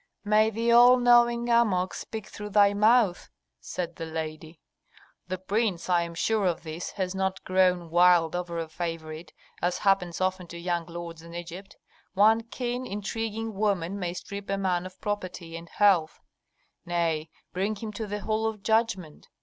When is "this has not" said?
6.63-7.43